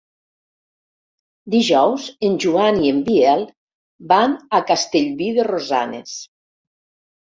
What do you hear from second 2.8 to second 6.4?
i en Biel van a Castellví de Rosanes.